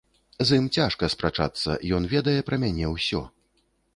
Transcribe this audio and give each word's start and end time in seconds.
З 0.49 0.57
ім 0.59 0.69
цяжка 0.77 1.09
спрачацца, 1.15 1.77
ён 1.97 2.09
ведае 2.15 2.37
пра 2.47 2.61
мяне 2.65 2.91
ўсё. 2.95 3.21